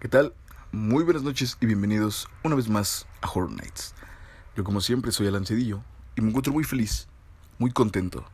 [0.00, 0.32] ¿Qué tal?
[0.70, 3.96] Muy buenas noches y bienvenidos una vez más a Horror Nights.
[4.54, 5.82] Yo como siempre soy Alan Cedillo
[6.14, 7.08] y me encuentro muy feliz,
[7.58, 8.24] muy contento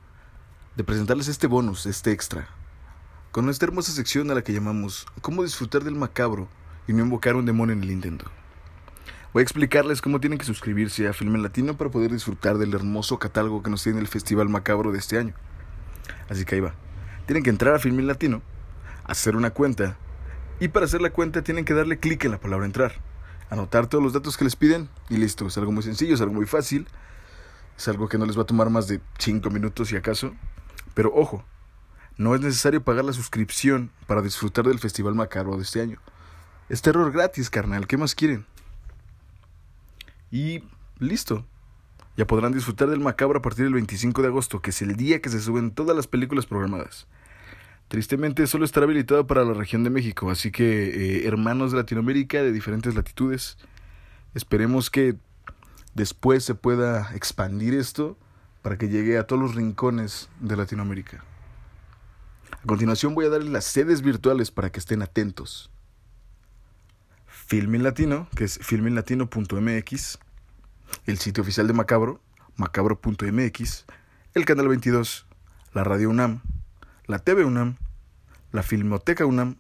[0.77, 2.49] de presentarles este bonus, este extra,
[3.33, 6.49] con esta hermosa sección a la que llamamos Cómo disfrutar del macabro
[6.87, 8.31] y no invocar un demonio en el intento.
[9.33, 13.19] Voy a explicarles cómo tienen que suscribirse a Filme Latino para poder disfrutar del hermoso
[13.19, 15.33] catálogo que nos tiene el Festival Macabro de este año.
[16.29, 16.75] Así que ahí va.
[17.25, 18.43] Tienen que entrar a Filme Latino,
[19.07, 19.97] hacer una cuenta
[20.61, 22.93] y para hacer la cuenta tienen que darle clic en la palabra entrar,
[23.51, 25.47] anotar todos los datos que les piden y listo.
[25.47, 26.87] Es algo muy sencillo, es algo muy fácil,
[27.77, 30.35] es algo que no les va a tomar más de 5 minutos si acaso.
[30.95, 31.45] Pero ojo,
[32.17, 36.01] no es necesario pagar la suscripción para disfrutar del Festival Macabro de este año.
[36.69, 38.47] Es terror gratis, carnal, ¿qué más quieren?
[40.31, 40.65] Y
[40.99, 41.45] listo.
[42.17, 45.21] Ya podrán disfrutar del macabro a partir del 25 de agosto, que es el día
[45.21, 47.09] que se suben todas las películas programadas.
[47.89, 52.43] Tristemente solo estará habilitado para la región de México, así que eh, hermanos de Latinoamérica
[52.43, 53.59] de diferentes latitudes,
[54.35, 55.17] esperemos que
[55.95, 58.19] después se pueda expandir esto
[58.63, 61.23] para que llegue a todos los rincones de Latinoamérica.
[62.51, 65.71] A continuación voy a darles las sedes virtuales para que estén atentos.
[67.27, 70.19] Filmin Latino, que es filminlatino.mx,
[71.05, 72.23] el sitio oficial de Macabro,
[72.57, 73.85] macabro.mx,
[74.33, 75.27] el canal 22,
[75.75, 76.41] la radio UNAM,
[77.07, 77.77] la TV UNAM,
[78.53, 79.57] la Filmoteca UNAM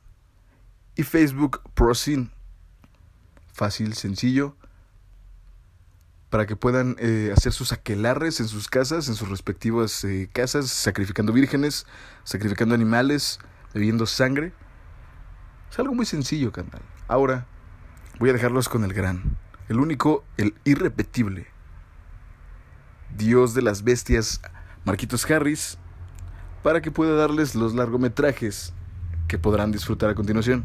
[0.94, 2.30] y Facebook ProSyn.
[3.52, 4.56] Fácil, sencillo,
[6.30, 10.68] para que puedan eh, hacer sus aquelarres en sus casas, en sus respectivas eh, casas,
[10.70, 11.86] sacrificando vírgenes,
[12.24, 13.38] sacrificando animales,
[13.72, 14.52] bebiendo sangre.
[15.70, 16.82] Es algo muy sencillo, canal.
[17.06, 17.46] Ahora
[18.18, 19.36] voy a dejarlos con el gran,
[19.68, 21.46] el único, el irrepetible.
[23.16, 24.40] Dios de las bestias,
[24.84, 25.78] Marquitos Harris,
[26.64, 28.72] para que pueda darles los largometrajes
[29.28, 30.64] que podrán disfrutar a continuación.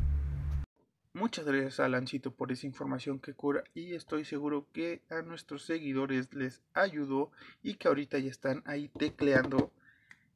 [1.12, 6.34] Muchas gracias Alancito por esa información que cura y estoy seguro que a nuestros seguidores
[6.34, 9.74] les ayudó y que ahorita ya están ahí tecleando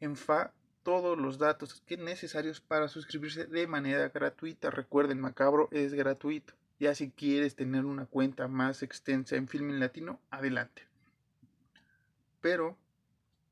[0.02, 0.52] en fa
[0.84, 4.70] todos los datos que necesarios para suscribirse de manera gratuita.
[4.70, 6.54] Recuerden, Macabro es gratuito.
[6.78, 10.82] Ya si quieres tener una cuenta más extensa en Filming Latino, adelante.
[12.42, 12.76] Pero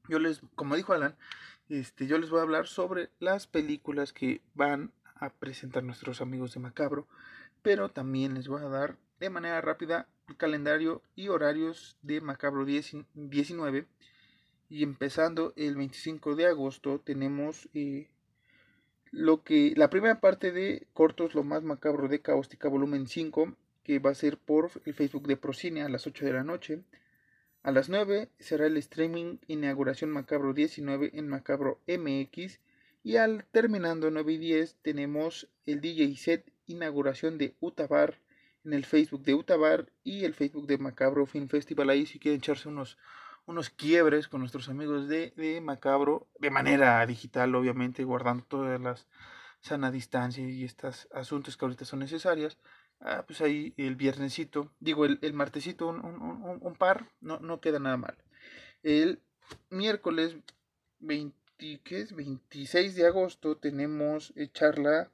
[0.10, 1.16] yo les, como dijo Alan,
[1.72, 6.54] este, yo les voy a hablar sobre las películas que van a presentar nuestros amigos
[6.54, 7.08] de Macabro,
[7.62, 12.66] pero también les voy a dar de manera rápida el calendario y horarios de Macabro
[12.66, 13.88] 19.
[14.70, 18.10] Y empezando el 25 de agosto tenemos eh,
[19.12, 24.00] lo que la primera parte de cortos lo más macabro de Caóstica volumen 5 que
[24.00, 26.84] va a ser por el Facebook de Procine a las 8 de la noche.
[27.64, 32.60] A las 9 será el streaming Inauguración Macabro 19 en Macabro MX.
[33.04, 38.18] Y al terminando 9 y 10 tenemos el DJ set Inauguración de Utabar
[38.66, 41.92] en el Facebook de Utabar y el Facebook de Macabro Film Festival.
[41.92, 42.98] Ahí si quieren echarse unos,
[43.46, 49.08] unos quiebres con nuestros amigos de, de Macabro de manera digital, obviamente, guardando todas las
[49.60, 52.58] sana distancia y estos asuntos que ahorita son necesarias.
[53.04, 57.60] Ah, pues ahí el viernesito, digo el, el martesito, un, un, un, par, no, no
[57.60, 58.16] queda nada mal.
[58.84, 59.20] El
[59.72, 60.36] miércoles
[61.00, 61.36] 20,
[61.84, 62.16] ¿qué es?
[62.16, 65.10] 26 de agosto tenemos eh, charla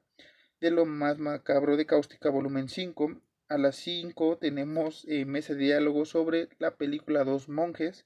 [0.60, 3.22] de lo más macabro de Cáustica volumen 5.
[3.48, 8.06] A las 5 tenemos eh, mesa de diálogo sobre la película Dos Monjes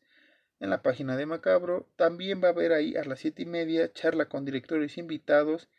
[0.59, 1.87] en la página de Macabro.
[1.95, 5.69] También va a haber ahí a las 7 y media charla con directores invitados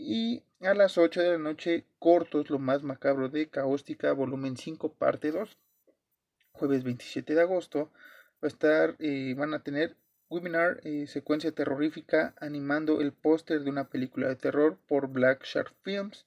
[0.00, 4.94] y a las 8 de la noche, cortos, lo más macabro de Caóstica, volumen 5,
[4.94, 5.58] parte 2.
[6.52, 7.90] Jueves 27 de agosto
[8.42, 9.96] va a estar, eh, van a tener
[10.30, 15.74] webinar, eh, secuencia terrorífica, animando el póster de una película de terror por Black Shark
[15.82, 16.24] Films.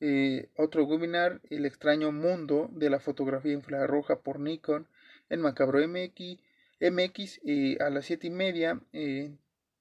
[0.00, 4.86] Eh, otro webinar, El extraño mundo de la fotografía infrarroja por Nikon
[5.30, 6.38] en Macabro MX.
[6.80, 7.40] MX
[7.80, 8.80] a las 7 y media.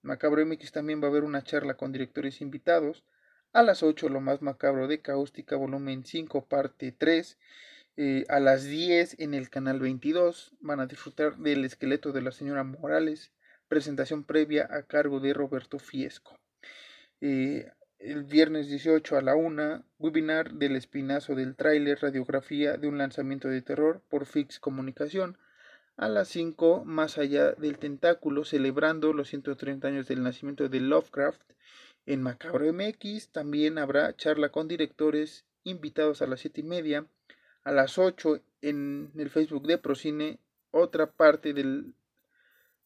[0.02, 3.04] Macabro MX también va a haber una charla con directores invitados.
[3.58, 7.40] A las 8 lo más macabro de Cáustica, volumen 5, parte 3.
[7.96, 12.32] Eh, a las 10 en el canal 22 van a disfrutar del esqueleto de la
[12.32, 13.32] señora Morales,
[13.68, 16.38] presentación previa a cargo de Roberto Fiesco.
[17.20, 23.00] Eh, el viernes 18 a la 1, webinar del espinazo del tráiler, radiografía de un
[23.00, 25.36] lanzamiento de terror por Fix Comunicación.
[25.96, 31.42] A las 5, más allá del tentáculo, celebrando los 130 años del nacimiento de Lovecraft.
[32.08, 37.06] En Macabro MX también habrá charla con directores invitados a las 7 y media.
[37.66, 40.40] A las 8 en el Facebook de Procine,
[40.72, 41.96] otra parte del,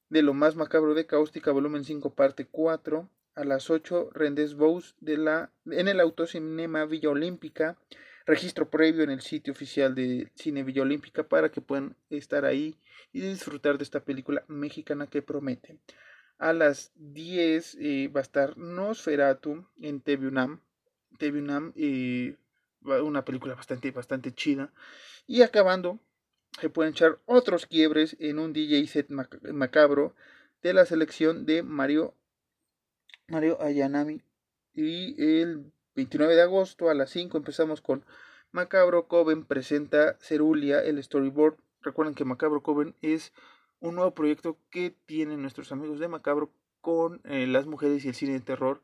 [0.10, 3.08] de lo más macabro de Cáustica, volumen 5, parte 4.
[3.36, 7.78] A las 8, Rendes Bous de la, en el Autocinema Villa Olímpica.
[8.26, 12.76] registro previo en el sitio oficial de Cine Villa Olímpica para que puedan estar ahí
[13.14, 15.78] y disfrutar de esta película mexicana que promete.
[16.42, 20.60] A las 10 eh, va a estar Nosferatu en TV UNAM.
[21.76, 22.36] Eh,
[22.82, 24.74] una película bastante, bastante chida.
[25.28, 26.00] Y acabando,
[26.60, 30.16] se pueden echar otros quiebres en un DJ set macabro
[30.64, 32.16] de la selección de Mario,
[33.28, 34.24] Mario Ayanami.
[34.74, 38.04] Y el 29 de agosto a las 5 empezamos con
[38.52, 41.58] Macabro Coven presenta Cerulia, el storyboard.
[41.82, 43.32] Recuerden que Macabro Coven es
[43.82, 48.16] un nuevo proyecto que tienen nuestros amigos de Macabro con eh, las mujeres y el
[48.16, 48.82] cine de terror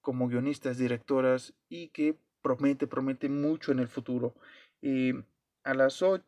[0.00, 4.34] como guionistas, directoras y que promete, promete mucho en el futuro.
[4.80, 5.12] Eh,
[5.64, 6.24] a las 8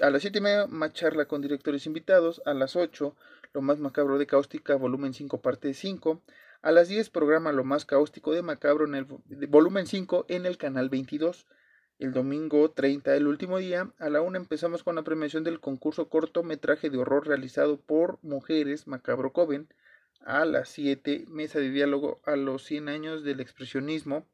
[0.00, 2.40] a las 7 y media, más charla con directores invitados.
[2.46, 3.14] A las 8,
[3.52, 6.22] lo más macabro de Cáustica, volumen 5, parte 5.
[6.62, 9.04] A las 10, programa Lo más cáustico de Macabro en el
[9.48, 11.46] volumen 5 en el canal 22.
[12.02, 16.08] El domingo 30, el último día, a la 1 empezamos con la premiación del concurso
[16.08, 19.68] cortometraje de horror realizado por mujeres Macabro Coven.
[20.18, 24.26] A las 7, mesa de diálogo a los 100 años del expresionismo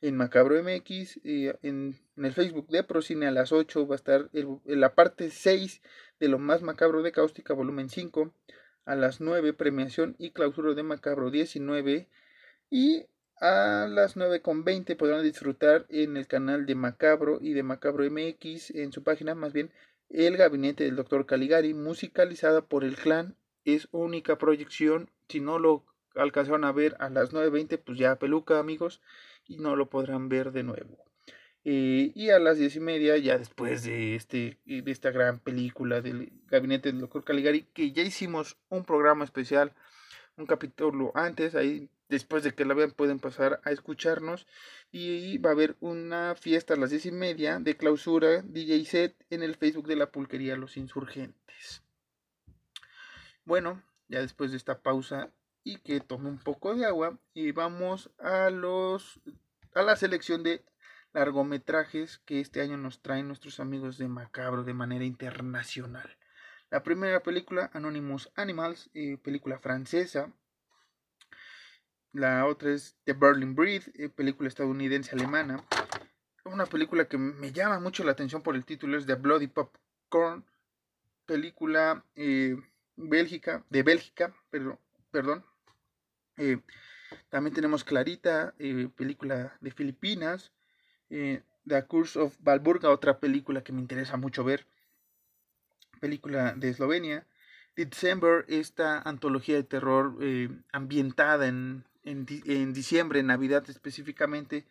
[0.00, 3.26] en Macabro MX, eh, en, el Facebook de Procine.
[3.26, 4.30] A las 8 va a estar
[4.64, 5.82] la parte 6
[6.18, 8.32] de lo más macabro de Cáustica, volumen 5,
[8.86, 12.08] a las 9 premiación y clausura de Macabro 19
[12.70, 13.04] y
[13.42, 18.08] a las 9 con 20 podrán disfrutar en el canal de Macabro y de Macabro
[18.08, 19.72] MX en su página más bien
[20.10, 23.34] el gabinete del doctor Caligari musicalizada por el clan
[23.64, 25.84] es única proyección si no lo
[26.14, 29.00] alcanzaron a ver a las 9.20 pues ya peluca amigos
[29.48, 31.04] y no lo podrán ver de nuevo.
[31.64, 36.00] Eh, y a las diez y media, ya después de, este, de esta gran película
[36.00, 39.72] del gabinete del doctor Caligari, que ya hicimos un programa especial,
[40.36, 44.46] un capítulo antes, ahí después de que la vean pueden pasar a escucharnos
[44.90, 49.16] y va a haber una fiesta a las diez y media de clausura DJ set
[49.30, 51.82] en el Facebook de la pulquería Los Insurgentes.
[53.46, 55.30] Bueno, ya después de esta pausa
[55.64, 59.20] y que tome un poco de agua y vamos a los
[59.74, 60.62] a la selección de
[61.14, 66.18] largometrajes que este año nos traen nuestros amigos de Macabro de manera internacional.
[66.68, 70.30] La primera película, Anonymous Animals, eh, película francesa.
[72.12, 75.64] La otra es The Berlin Breed, eh, película estadounidense alemana.
[76.44, 80.44] Una película que me llama mucho la atención por el título es The Bloody Popcorn,
[81.24, 82.56] película eh,
[82.96, 84.78] Bélgica, de Bélgica, perdón,
[85.10, 85.44] perdón
[86.36, 86.60] eh,
[87.30, 88.54] también tenemos Clarita,
[88.96, 90.52] película de Filipinas.
[91.08, 94.66] The Curse of Valburga, otra película que me interesa mucho ver.
[96.00, 97.26] Película de Eslovenia.
[97.76, 100.16] December, esta antología de terror
[100.72, 104.66] ambientada en, en, en, diciembre, en Navidad específicamente,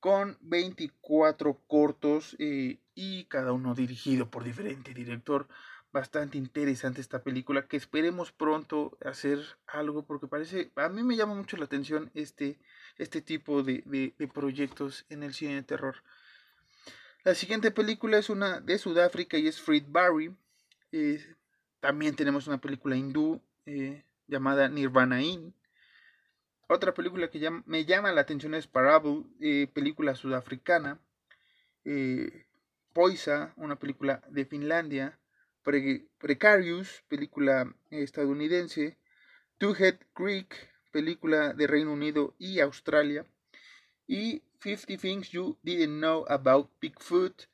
[0.00, 5.48] con 24 cortos y cada uno dirigido por diferente director.
[5.92, 11.34] Bastante interesante esta película que esperemos pronto hacer algo porque parece a mí me llama
[11.34, 12.58] mucho la atención este
[12.98, 13.82] este tipo de,
[14.18, 15.96] de, proyectos en el cine de terror.
[17.24, 20.34] La siguiente película es una de Sudáfrica y es Fred Barry.
[20.92, 21.34] Eh,
[21.80, 25.54] también tenemos una película hindú eh, llamada Nirvana Inn
[26.68, 31.00] otra película que me llama la atención es Parable eh, película sudafricana
[32.92, 35.18] Poisa una película de Finlandia
[36.18, 38.96] Precarious, película estadounidense,
[39.58, 40.54] Two Head Creek,
[40.92, 43.26] película de Reino Unido y Australia,
[44.06, 47.48] y 50 Things You Didn't Know About Bigfoot.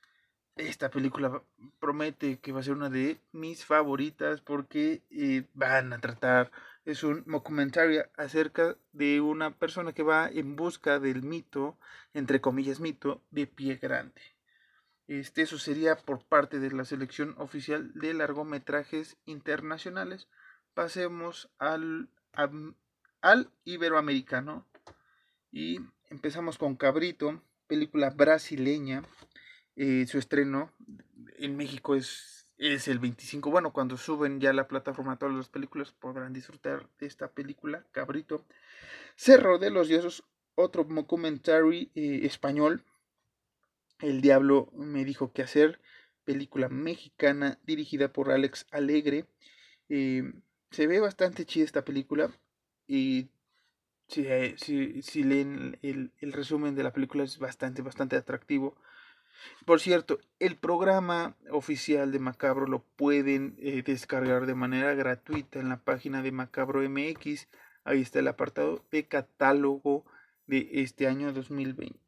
[0.57, 1.43] Esta película
[1.81, 6.53] promete que va a ser una de mis favoritas porque eh, van a tratar,
[6.85, 11.79] es un documentario acerca de una persona que va en busca del mito,
[12.13, 14.21] entre comillas mito, de pie grande.
[15.07, 20.29] Este, eso sería por parte de la selección oficial de largometrajes internacionales.
[20.75, 22.09] Pasemos al,
[23.21, 24.67] al iberoamericano
[25.51, 29.03] y empezamos con Cabrito, película brasileña.
[29.77, 30.73] Eh, su estreno
[31.37, 33.51] en México es, es el 25.
[33.51, 38.45] Bueno, cuando suben ya la plataforma todas las películas podrán disfrutar de esta película, Cabrito.
[39.17, 40.23] Cerro de los Dioses,
[40.55, 42.85] otro documentary eh, español
[44.03, 45.81] el Diablo me dijo qué hacer,
[46.25, 49.27] película mexicana dirigida por Alex Alegre.
[49.89, 50.33] Eh,
[50.71, 52.31] se ve bastante chida esta película
[52.87, 53.29] y
[54.09, 58.77] si, eh, si, leen el, resumen de la película es bastante, bastante atractivo.
[59.65, 65.69] Por cierto, el programa oficial de Macabro lo pueden eh, descargar de manera gratuita en
[65.69, 67.49] la página de Macabro MX.
[67.85, 70.05] Ahí está el apartado de catálogo
[70.47, 71.99] de este año 2020.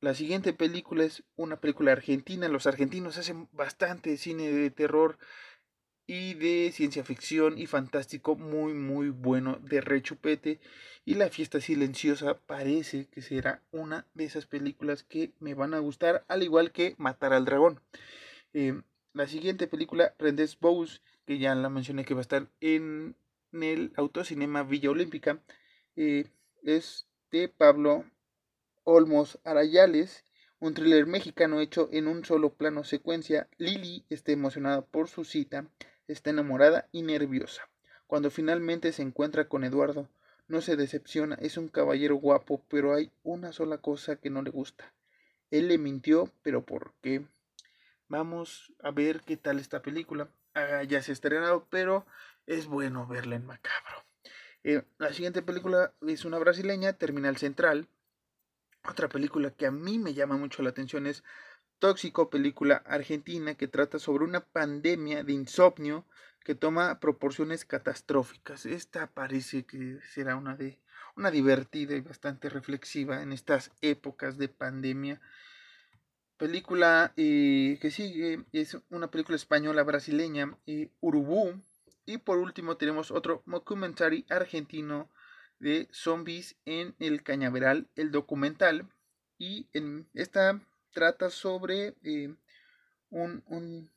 [0.00, 2.48] La siguiente película es una película argentina.
[2.48, 5.18] Los argentinos hacen bastante cine de terror
[6.06, 10.58] y de ciencia ficción y fantástico muy muy bueno de rechupete
[11.10, 15.80] y la fiesta silenciosa parece que será una de esas películas que me van a
[15.80, 17.80] gustar al igual que Matar al dragón
[18.52, 18.80] eh,
[19.12, 23.16] la siguiente película Rendes Bous que ya la mencioné que va a estar en,
[23.50, 25.42] el autocinema Villa Olímpica
[25.96, 26.30] eh,
[26.62, 28.04] es de Pablo
[28.84, 30.24] Olmos Arayales
[30.60, 33.48] un thriller mexicano hecho en un solo plano secuencia.
[33.56, 35.66] Lily está emocionada por su cita
[36.06, 37.62] está enamorada y nerviosa.
[38.06, 40.08] Cuando finalmente se encuentra con Eduardo,
[40.50, 44.50] no se decepciona, es un caballero guapo, pero hay una sola cosa que no le
[44.50, 44.92] gusta.
[45.52, 47.24] Él le mintió, pero ¿por qué?
[48.08, 50.28] Vamos a ver qué tal esta película.
[50.54, 52.04] Ah, ya se ha estrenado, pero
[52.46, 54.04] es bueno verla en macabro.
[54.64, 57.86] Eh, la siguiente película es una brasileña, Terminal Central.
[58.88, 61.22] Otra película que a mí me llama mucho la atención es
[61.78, 66.04] Tóxico, película argentina que trata sobre una pandemia de insomnio
[66.44, 68.66] que toma proporciones catastróficas.
[68.66, 70.78] Esta parece que será una de
[71.16, 75.20] una divertida y bastante reflexiva en estas épocas de pandemia.
[76.36, 81.60] Película eh, que sigue es una película española brasileña, eh, Urubú.
[82.06, 85.10] Y por último tenemos otro documentary argentino
[85.58, 88.88] de zombies en el cañaveral, el documental.
[89.38, 90.60] Y en esta
[90.92, 92.34] trata sobre eh,
[93.10, 93.90] un, un,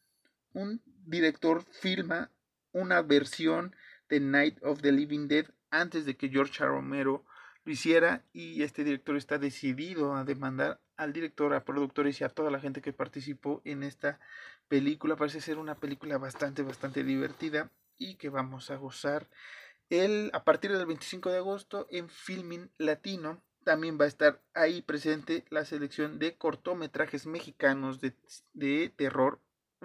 [0.54, 2.32] un, director filma
[2.72, 3.76] una versión
[4.10, 7.26] de Night of the Living Dead antes de que George Romero
[7.66, 12.30] lo hiciera y este director está decidido a demandar al director, a productores y a
[12.30, 14.20] toda la gente que participó en esta
[14.68, 15.16] película.
[15.16, 19.28] Parece ser una película bastante, bastante divertida y que vamos a gozar
[19.90, 24.82] el, a partir del 25 de agosto en Filming Latino también va a estar ahí
[24.82, 29.40] presente la selección de cortometrajes mexicanos de, terror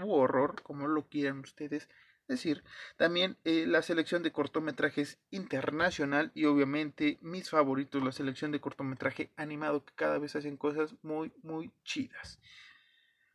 [0.05, 1.89] u horror, como lo quieran ustedes
[2.29, 2.63] decir.
[2.97, 9.31] También eh, la selección de cortometrajes internacional y obviamente mis favoritos, la selección de cortometraje
[9.37, 12.39] animado que cada vez hacen cosas muy, muy chidas.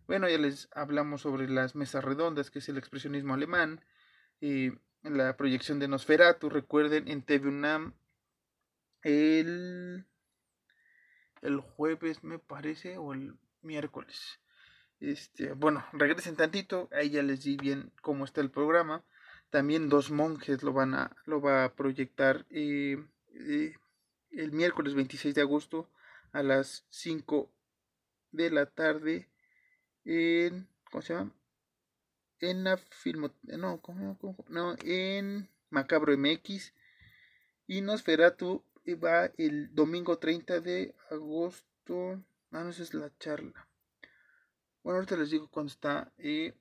[0.07, 3.81] Bueno, ya les hablamos sobre las mesas redondas, que es el expresionismo alemán,
[4.41, 7.93] eh, la proyección de Nosferatu, recuerden en TV UNAM
[9.01, 10.05] el
[11.41, 14.39] el jueves, me parece, o el miércoles.
[15.03, 19.03] Este, bueno, regresen tantito, ahí ya les di bien cómo está el programa.
[19.49, 23.75] También dos monjes lo van a, lo va a proyectar eh, eh,
[24.31, 25.89] el miércoles 26 de agosto
[26.31, 27.51] a las 5
[28.31, 29.27] de la tarde
[30.05, 31.33] en, ¿cómo se llama?
[32.39, 34.17] En la filmo, no, ¿cómo,
[34.47, 36.73] no, en Macabro MX
[37.67, 38.63] y Nosferatu
[39.03, 42.23] va el domingo 30 de agosto.
[42.51, 43.67] Ah, no, esa es la charla.
[44.83, 46.53] Bueno, ahorita les digo cuándo está eh,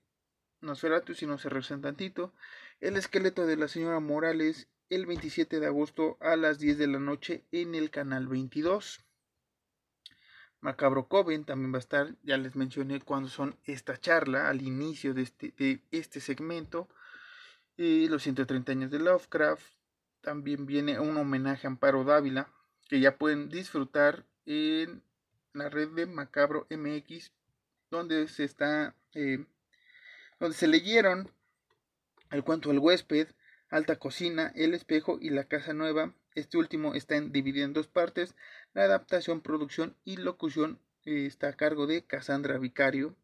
[0.60, 2.32] Nosferatu, si no se regresen tantito.
[2.80, 7.00] El esqueleto de la señora Morales el 27 de agosto a las 10 de la
[7.00, 9.04] noche en el canal 22.
[10.60, 15.14] Macabro Coven también va a estar, ya les mencioné cuándo son esta charla, al inicio
[15.14, 16.88] de este, de este segmento.
[17.76, 19.66] Eh, los 130 años de Lovecraft,
[20.20, 22.52] también viene un homenaje a Amparo Dávila
[22.88, 25.02] que ya pueden disfrutar en
[25.52, 27.32] la red de Macabro MX
[27.92, 29.44] donde se está eh,
[30.40, 31.30] donde se leyeron
[32.30, 33.28] el cuento El huésped,
[33.68, 36.14] Alta Cocina, El espejo y La casa nueva.
[36.34, 38.34] Este último está dividido en dos partes.
[38.72, 43.14] La adaptación, producción y locución eh, está a cargo de Cassandra Vicario.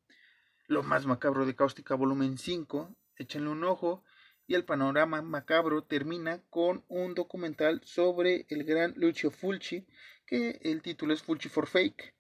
[0.67, 2.95] Lo más macabro de Cáustica volumen 5.
[3.17, 4.05] Échenle un ojo
[4.47, 9.87] y el panorama macabro termina con un documental sobre el gran Lucio Fulci,
[10.27, 12.18] que el título es Fulci for Fake.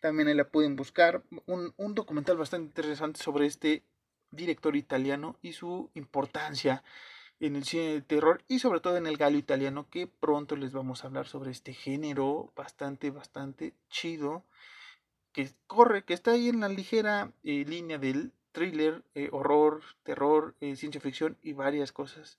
[0.00, 1.22] También ahí la pueden buscar.
[1.46, 3.84] Un, un documental bastante interesante sobre este
[4.30, 6.82] director italiano y su importancia
[7.40, 10.72] en el cine de terror y sobre todo en el galo italiano que pronto les
[10.72, 14.44] vamos a hablar sobre este género bastante bastante chido
[15.32, 20.56] que corre que está ahí en la ligera eh, línea del thriller, eh, horror, terror,
[20.60, 22.38] eh, ciencia ficción y varias cosas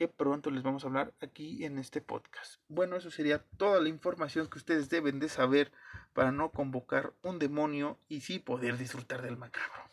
[0.00, 2.58] que pronto les vamos a hablar aquí en este podcast.
[2.68, 5.72] Bueno, eso sería toda la información que ustedes deben de saber
[6.14, 9.90] para no convocar un demonio y sí poder disfrutar del macabro.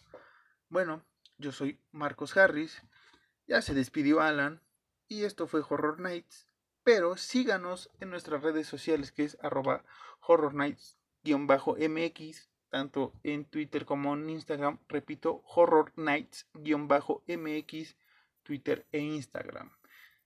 [0.69, 1.03] Bueno,
[1.37, 2.81] yo soy Marcos Harris,
[3.47, 4.61] ya se despidió Alan
[5.09, 6.47] y esto fue Horror Nights,
[6.85, 9.83] pero síganos en nuestras redes sociales que es arroba
[10.21, 14.79] Horror Nights-MX tanto en Twitter como en Instagram.
[14.87, 17.95] Repito, Horror Nights-MX,
[18.43, 19.69] Twitter e Instagram.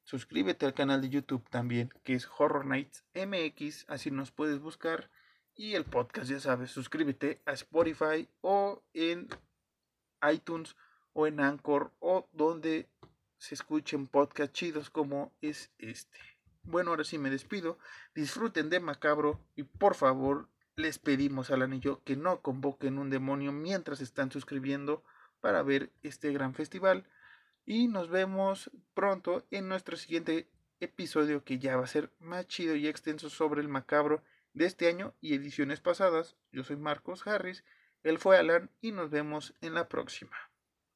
[0.03, 5.09] Suscríbete al canal de YouTube también, que es Horror Nights MX, así nos puedes buscar
[5.55, 9.27] Y el podcast, ya sabes, suscríbete a Spotify o en
[10.31, 10.75] iTunes
[11.13, 12.89] o en Anchor o donde
[13.37, 16.19] se escuchen podcasts chidos como es este.
[16.63, 17.77] Bueno, ahora sí me despido.
[18.13, 23.51] Disfruten de Macabro y por favor les pedimos al anillo que no convoquen un demonio
[23.51, 25.03] mientras están suscribiendo
[25.41, 27.05] para ver este gran festival.
[27.71, 30.49] Y nos vemos pronto en nuestro siguiente
[30.81, 34.89] episodio que ya va a ser más chido y extenso sobre el macabro de este
[34.89, 36.35] año y ediciones pasadas.
[36.51, 37.63] Yo soy Marcos Harris,
[38.03, 40.50] él fue Alan y nos vemos en la próxima.